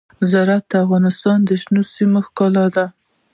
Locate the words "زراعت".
0.31-0.65